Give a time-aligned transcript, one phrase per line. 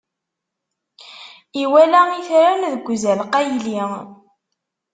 [1.61, 3.77] Iwala itran deg uzal qayli.